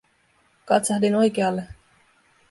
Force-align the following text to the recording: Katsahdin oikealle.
Katsahdin 0.65 1.13
oikealle. 1.15 1.67